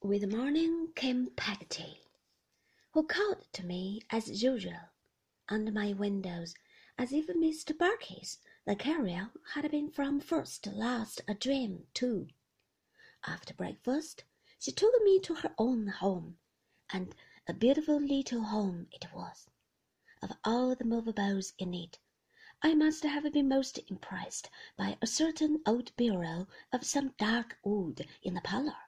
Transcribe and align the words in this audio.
With 0.00 0.32
morning 0.32 0.92
came 0.94 1.30
Peggotty, 1.30 2.02
who 2.92 3.04
called 3.04 3.44
to 3.52 3.66
me 3.66 4.00
as 4.10 4.44
usual 4.44 4.90
under 5.48 5.72
my 5.72 5.92
windows, 5.92 6.54
as 6.96 7.12
if 7.12 7.26
Mr. 7.26 7.76
Barkis, 7.76 8.38
the 8.64 8.76
carrier, 8.76 9.32
had 9.54 9.68
been 9.72 9.90
from 9.90 10.20
first 10.20 10.62
to 10.62 10.70
last 10.70 11.20
a 11.26 11.34
dream 11.34 11.88
too. 11.94 12.28
After 13.26 13.52
breakfast, 13.54 14.22
she 14.60 14.70
took 14.70 14.94
me 15.02 15.18
to 15.18 15.34
her 15.34 15.52
own 15.58 15.88
home, 15.88 16.38
and 16.90 17.12
a 17.48 17.52
beautiful 17.52 18.00
little 18.00 18.44
home 18.44 18.86
it 18.92 19.12
was. 19.12 19.50
Of 20.22 20.30
all 20.44 20.76
the 20.76 20.84
movables 20.84 21.54
in 21.58 21.74
it, 21.74 21.98
I 22.62 22.72
must 22.74 23.02
have 23.02 23.32
been 23.32 23.48
most 23.48 23.80
impressed 23.88 24.48
by 24.76 24.96
a 25.02 25.08
certain 25.08 25.60
old 25.66 25.94
bureau 25.96 26.46
of 26.72 26.86
some 26.86 27.14
dark 27.18 27.58
wood 27.64 28.06
in 28.22 28.34
the 28.34 28.40
parlour. 28.42 28.87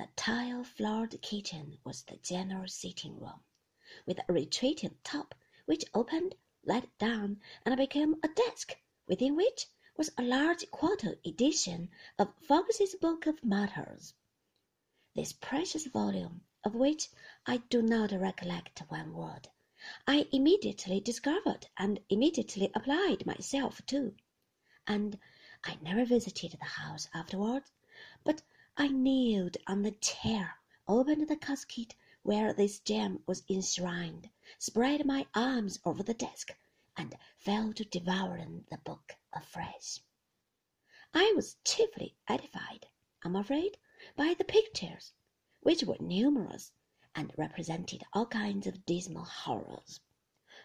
The 0.00 0.08
tile 0.16 0.64
floored 0.64 1.20
kitchen 1.20 1.78
was 1.84 2.04
the 2.04 2.16
general 2.16 2.66
sitting 2.68 3.20
room, 3.20 3.44
with 4.06 4.18
a 4.26 4.32
retreating 4.32 4.96
top 5.04 5.34
which 5.66 5.84
opened, 5.92 6.36
let 6.64 6.96
down, 6.96 7.38
and 7.66 7.76
became 7.76 8.14
a 8.22 8.28
desk, 8.28 8.78
within 9.06 9.36
which 9.36 9.66
was 9.98 10.08
a 10.16 10.22
large 10.22 10.64
quarto 10.70 11.16
edition 11.22 11.90
of 12.18 12.34
Fox's 12.40 12.94
Book 12.94 13.26
of 13.26 13.44
Martyrs. 13.44 14.14
This 15.14 15.34
precious 15.34 15.86
volume, 15.86 16.46
of 16.64 16.74
which 16.74 17.10
I 17.44 17.58
do 17.58 17.82
not 17.82 18.10
recollect 18.12 18.78
one 18.88 19.12
word, 19.12 19.50
I 20.06 20.26
immediately 20.32 21.00
discovered 21.00 21.68
and 21.76 22.00
immediately 22.08 22.70
applied 22.74 23.26
myself 23.26 23.84
to, 23.88 24.16
and 24.86 25.18
I 25.62 25.74
never 25.82 26.06
visited 26.06 26.52
the 26.52 26.64
house 26.64 27.06
afterwards, 27.12 27.70
but 28.24 28.40
I 28.76 28.86
kneeled 28.86 29.56
on 29.66 29.82
the 29.82 29.90
chair, 29.90 30.60
opened 30.86 31.26
the 31.26 31.36
casket 31.36 31.96
where 32.22 32.52
this 32.52 32.78
gem 32.78 33.20
was 33.26 33.42
enshrined, 33.48 34.30
spread 34.60 35.04
my 35.04 35.26
arms 35.34 35.80
over 35.84 36.04
the 36.04 36.14
desk, 36.14 36.56
and 36.96 37.16
fell 37.36 37.72
to 37.72 37.84
devouring 37.84 38.66
the 38.70 38.78
book 38.78 39.16
afresh. 39.32 39.98
I 41.12 41.32
was 41.34 41.56
chiefly 41.64 42.14
edified, 42.28 42.86
I'm 43.24 43.34
afraid, 43.34 43.76
by 44.14 44.34
the 44.34 44.44
pictures, 44.44 45.14
which 45.62 45.82
were 45.82 45.98
numerous 45.98 46.70
and 47.12 47.34
represented 47.36 48.04
all 48.12 48.26
kinds 48.26 48.68
of 48.68 48.86
dismal 48.86 49.24
horrors. 49.24 50.00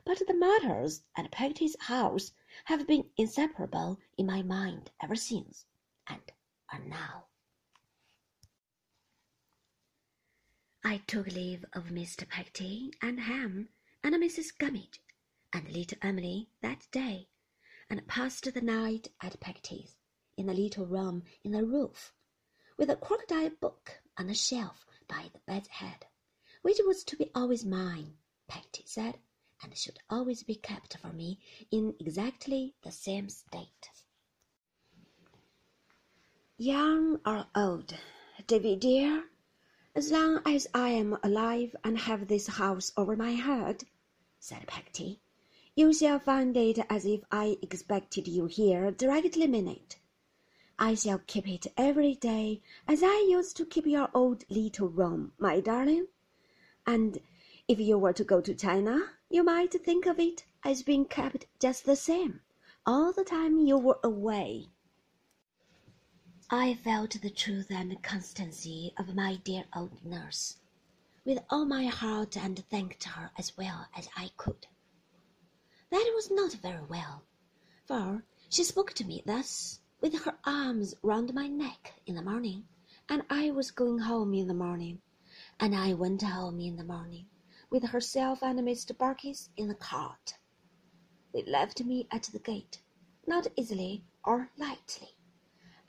But 0.03 0.21
the 0.27 0.35
martyrs 0.35 1.01
at 1.15 1.31
Peggotty's 1.31 1.75
house 1.79 2.33
have 2.65 2.85
been 2.85 3.09
inseparable 3.17 3.99
in 4.15 4.27
my 4.27 4.43
mind 4.43 4.91
ever 5.01 5.15
since, 5.15 5.65
and 6.05 6.21
are 6.71 6.77
now. 6.83 7.25
I 10.87 10.97
took 11.07 11.25
leave 11.25 11.65
of 11.73 11.85
Mr. 11.85 12.29
Peggotty 12.29 12.93
and 13.01 13.21
Ham 13.21 13.69
and 14.03 14.13
Mrs. 14.13 14.55
Gummidge 14.55 15.01
and 15.51 15.67
little 15.71 15.97
Emily 15.99 16.51
that 16.61 16.85
day, 16.91 17.27
and 17.89 18.07
passed 18.07 18.53
the 18.53 18.61
night 18.61 19.07
at 19.19 19.39
Peggotty's 19.39 19.95
in 20.37 20.45
the 20.45 20.53
little 20.53 20.85
room 20.85 21.23
in 21.43 21.53
the 21.53 21.65
roof, 21.65 22.13
with 22.77 22.91
a 22.91 22.95
crocodile 22.95 23.49
book 23.49 24.03
on 24.15 24.29
a 24.29 24.35
shelf 24.35 24.85
by 25.07 25.31
the 25.33 25.39
bed's 25.47 25.69
head, 25.69 26.05
which 26.61 26.77
was 26.85 27.03
to 27.05 27.17
be 27.17 27.31
always 27.33 27.65
mine, 27.65 28.17
Peggotty 28.47 28.83
said, 28.85 29.17
and 29.63 29.75
should 29.75 29.97
always 30.07 30.43
be 30.43 30.53
kept 30.53 30.97
for 30.97 31.11
me 31.11 31.39
in 31.71 31.95
exactly 31.99 32.75
the 32.83 32.91
same 32.91 33.27
state. 33.27 33.89
Young 36.59 37.19
or 37.25 37.47
old, 37.55 37.95
Davy 38.45 38.75
dear, 38.75 39.23
as 39.97 40.11
long 40.11 40.41
as 40.45 40.67
I 40.73 40.89
am 40.89 41.17
alive 41.23 41.73
and 41.81 41.97
have 41.97 42.27
this 42.27 42.47
house 42.47 42.91
over 42.97 43.15
my 43.15 43.31
head, 43.31 43.85
said 44.39 44.67
Peggotty, 44.67 45.21
you 45.73 45.93
shall 45.93 46.19
find 46.19 46.57
it 46.57 46.79
as 46.89 47.05
if 47.05 47.21
I 47.31 47.57
expected 47.61 48.27
you 48.27 48.45
here 48.45 48.91
directly 48.91 49.47
minute. 49.47 49.97
I 50.77 50.95
shall 50.95 51.21
keep 51.25 51.47
it 51.47 51.67
every 51.77 52.15
day 52.15 52.61
as 52.89 53.03
I 53.03 53.25
used 53.29 53.55
to 53.55 53.65
keep 53.65 53.85
your 53.85 54.09
old 54.13 54.43
little 54.49 54.89
room, 54.89 55.31
my 55.39 55.61
darling. 55.61 56.07
And 56.85 57.19
if 57.69 57.79
you 57.79 57.97
were 57.97 58.13
to 58.13 58.25
go 58.25 58.41
to 58.41 58.53
China, 58.53 59.11
you 59.29 59.45
might 59.45 59.71
think 59.71 60.05
of 60.05 60.19
it 60.19 60.43
as 60.61 60.83
being 60.83 61.05
kept 61.05 61.47
just 61.61 61.85
the 61.85 61.95
same 61.95 62.41
all 62.85 63.13
the 63.13 63.23
time 63.23 63.59
you 63.59 63.77
were 63.77 63.99
away. 64.03 64.67
I 66.51 66.75
felt 66.75 67.19
the 67.19 67.31
truth 67.31 67.71
and 67.71 68.03
constancy 68.03 68.93
of 68.97 69.15
my 69.15 69.37
dear 69.37 69.65
old 69.75 70.05
nurse 70.05 70.57
with 71.25 71.43
all 71.49 71.65
my 71.65 71.85
heart 71.85 72.37
and 72.37 72.63
thanked 72.69 73.05
her 73.05 73.31
as 73.35 73.57
well 73.57 73.87
as 73.97 74.07
I 74.15 74.29
could. 74.37 74.67
That 75.89 76.11
was 76.13 76.29
not 76.29 76.53
very 76.53 76.85
well, 76.85 77.23
for 77.85 78.23
she 78.47 78.63
spoke 78.63 78.93
to 78.93 79.03
me 79.03 79.23
thus 79.25 79.79
with 80.01 80.13
her 80.23 80.37
arms 80.45 80.93
round 81.01 81.33
my 81.33 81.47
neck 81.47 81.99
in 82.05 82.13
the 82.13 82.21
morning, 82.21 82.67
and 83.09 83.23
I 83.27 83.49
was 83.49 83.71
going 83.71 83.97
home 83.97 84.35
in 84.35 84.47
the 84.47 84.53
morning, 84.53 85.01
and 85.59 85.75
I 85.75 85.95
went 85.95 86.21
home 86.21 86.59
in 86.59 86.75
the 86.75 86.83
morning 86.83 87.25
with 87.71 87.85
herself 87.85 88.43
and 88.43 88.59
Mr. 88.59 88.95
Barkis 88.95 89.49
in 89.57 89.67
the 89.67 89.73
cart. 89.73 90.37
They 91.33 91.41
left 91.41 91.83
me 91.83 92.07
at 92.11 92.23
the 92.25 92.37
gate, 92.37 92.83
not 93.25 93.47
easily 93.57 94.05
or 94.23 94.51
lightly 94.57 95.14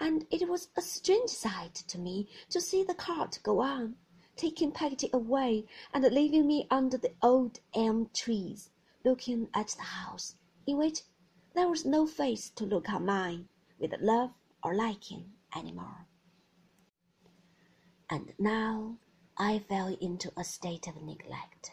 and 0.06 0.24
it 0.30 0.48
was 0.48 0.68
a 0.76 0.80
strange 0.80 1.30
sight 1.30 1.74
to 1.74 1.98
me 1.98 2.28
to 2.48 2.60
see 2.60 2.84
the 2.84 2.94
cart 2.94 3.40
go 3.42 3.60
on, 3.60 3.96
taking 4.36 4.70
Peggotty 4.70 5.10
away 5.12 5.66
and 5.92 6.04
leaving 6.04 6.46
me 6.46 6.64
under 6.70 6.96
the 6.96 7.12
old 7.24 7.58
elm 7.74 8.08
trees, 8.14 8.70
looking 9.04 9.48
at 9.52 9.74
the 9.76 9.82
house, 9.82 10.36
in 10.64 10.76
which 10.76 11.00
there 11.56 11.68
was 11.68 11.84
no 11.84 12.06
face 12.06 12.50
to 12.50 12.64
look 12.64 12.88
on 12.88 13.04
mine 13.04 13.48
with 13.80 14.00
love 14.00 14.30
or 14.62 14.76
liking 14.76 15.32
any 15.56 15.72
more. 15.72 16.06
And 18.08 18.32
now 18.38 18.98
I 19.36 19.58
fell 19.58 19.88
into 20.00 20.30
a 20.36 20.44
state 20.44 20.86
of 20.86 21.02
neglect, 21.02 21.72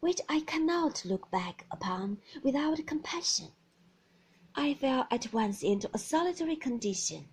which 0.00 0.20
I 0.28 0.40
cannot 0.40 1.04
look 1.04 1.30
back 1.30 1.64
upon 1.70 2.18
without 2.42 2.84
compassion. 2.86 3.52
I 4.56 4.74
fell 4.74 5.06
at 5.12 5.32
once 5.32 5.62
into 5.62 5.88
a 5.94 5.98
solitary 5.98 6.56
condition 6.56 7.28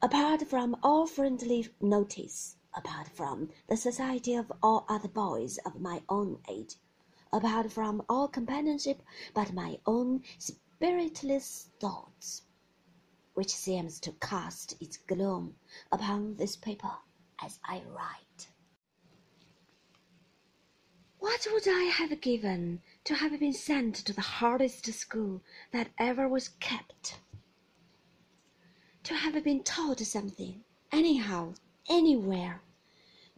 apart 0.00 0.48
from 0.48 0.76
all 0.82 1.06
friendly 1.06 1.68
notice, 1.80 2.56
apart 2.72 3.08
from 3.08 3.50
the 3.68 3.76
society 3.76 4.34
of 4.34 4.52
all 4.62 4.84
other 4.88 5.08
boys 5.08 5.58
of 5.66 5.80
my 5.80 6.00
own 6.08 6.38
age, 6.48 6.76
apart 7.32 7.72
from 7.72 8.02
all 8.08 8.28
companionship 8.28 9.02
but 9.34 9.52
my 9.52 9.78
own 9.86 10.22
spiritless 10.38 11.70
thoughts, 11.80 12.42
which 13.34 13.52
seems 13.52 13.98
to 13.98 14.12
cast 14.12 14.80
its 14.80 14.96
gloom 14.96 15.56
upon 15.90 16.36
this 16.36 16.56
paper 16.56 16.92
as 17.42 17.58
I 17.64 17.82
write. 17.92 18.48
What 21.18 21.44
would 21.52 21.66
I 21.66 21.84
have 21.84 22.20
given 22.20 22.82
to 23.02 23.14
have 23.16 23.38
been 23.40 23.52
sent 23.52 23.96
to 23.96 24.12
the 24.12 24.20
hardest 24.20 24.86
school 24.92 25.42
that 25.72 25.88
ever 25.98 26.28
was 26.28 26.50
kept? 26.60 27.18
To 29.08 29.14
have 29.14 29.42
been 29.42 29.62
taught 29.62 30.00
something, 30.00 30.62
anyhow, 30.92 31.54
anywhere. 31.88 32.60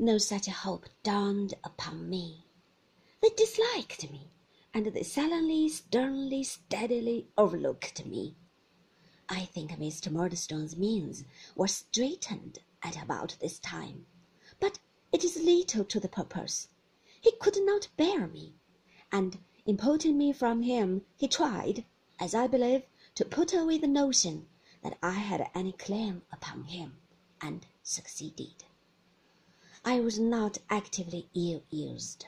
No 0.00 0.19
such 0.19 0.48
hope 0.48 0.86
dawned 1.04 1.54
upon 1.62 2.10
me. 2.10 2.44
They 3.22 3.28
disliked 3.36 4.10
me, 4.10 4.32
and 4.75 4.86
they 4.86 5.04
sullenly, 5.04 5.69
sternly, 5.69 6.42
steadily 6.42 7.28
overlooked 7.38 8.04
me. 8.04 8.34
I 9.28 9.44
think 9.44 9.70
Mr. 9.78 10.10
Murdstone's 10.10 10.76
means 10.76 11.22
were 11.54 11.69
straitened 11.69 12.59
at 12.82 13.00
about 13.00 13.36
this 13.41 13.60
time, 13.60 14.06
but 14.59 14.80
it 15.12 15.22
is 15.22 15.36
little 15.36 15.84
to 15.84 16.00
the 16.00 16.09
purpose. 16.09 16.66
He 17.21 17.30
could 17.41 17.59
not 17.65 17.86
bear 17.97 18.27
me, 18.27 18.56
and 19.12 19.39
in 19.65 19.77
putting 19.77 20.18
me 20.18 20.33
from 20.33 20.62
him 20.62 21.03
he 21.16 21.28
tried, 21.28 21.84
as 22.18 22.34
I 22.34 22.48
believe, 22.48 22.83
to 23.15 23.24
put 23.24 23.54
away 23.54 23.78
the 23.78 23.86
notion 23.86 24.48
that 24.82 24.97
I 25.03 25.10
had 25.10 25.50
any 25.54 25.72
claim 25.72 26.22
upon 26.32 26.65
him, 26.65 26.97
and 27.41 27.66
succeeded. 27.82 28.65
I 29.84 30.00
was 30.00 30.18
not 30.18 30.59
actively 30.71 31.28
ill 31.34 31.62
used. 31.71 32.27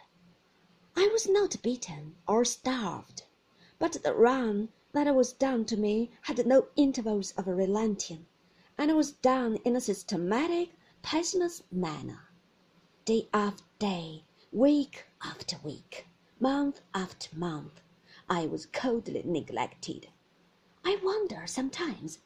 I 0.94 1.08
was 1.12 1.26
not 1.26 1.62
beaten 1.62 2.16
or 2.26 2.44
starved, 2.44 3.22
but 3.78 4.02
the 4.02 4.14
wrong 4.14 4.68
that 4.92 5.14
was 5.14 5.32
done 5.32 5.64
to 5.66 5.76
me 5.76 6.10
had 6.22 6.46
no 6.46 6.68
intervals 6.76 7.32
of 7.32 7.46
relenting, 7.46 8.26
and 8.76 8.94
was 8.94 9.12
done 9.12 9.56
in 9.64 9.74
a 9.74 9.80
systematic, 9.80 10.74
passionless 11.02 11.62
manner. 11.70 12.28
Day 13.06 13.28
after 13.32 13.64
day, 13.78 14.24
week 14.52 15.06
after 15.22 15.56
week, 15.64 16.06
month 16.38 16.82
after 16.94 17.34
month, 17.34 17.80
I 18.28 18.46
was 18.46 18.66
coldly 18.66 19.22
neglected. 19.24 20.08
I 20.84 20.98
wonder 21.02 21.44
sometimes 21.46 22.18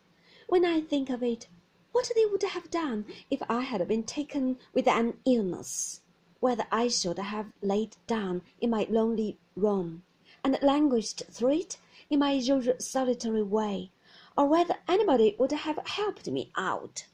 when 0.49 0.65
I 0.65 0.81
think 0.81 1.11
of 1.11 1.23
it, 1.23 1.49
what 1.93 2.11
they 2.15 2.25
would 2.27 2.43
have 2.43 2.71
done 2.71 3.05
if 3.31 3.43
I 3.49 3.63
had 3.63 3.87
been 3.89 4.05
taken 4.05 4.59
with 4.73 4.87
an 4.87 5.19
illness, 5.25 6.03
whether 6.41 6.67
I 6.71 6.89
should 6.89 7.19
have 7.19 7.47
laid 7.63 7.97
down 8.07 8.43
in 8.61 8.71
my 8.71 8.87
lonely 8.89 9.39
room 9.57 10.05
and 10.45 10.59
languished 10.63 11.25
through 11.31 11.53
it 11.53 11.79
in 12.11 12.21
my 12.21 12.33
usual 12.33 12.75
solitary 12.79 13.43
way, 13.43 13.91
or 14.39 14.47
whether 14.47 14.77
anybody 14.87 15.35
would 15.39 15.53
have 15.53 15.79
helped 15.87 16.29
me 16.29 16.53
out. 16.57 17.07